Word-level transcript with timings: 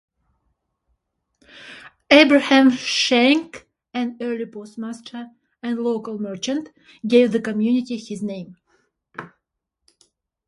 Abraham 2.09 2.71
Shank, 2.71 3.67
an 3.93 4.17
early 4.19 4.47
postmaster 4.47 5.27
and 5.61 5.77
local 5.77 6.19
merchant, 6.19 6.69
gave 7.07 7.31
the 7.31 7.39
community 7.39 7.97
his 7.97 8.23
name. 8.23 8.57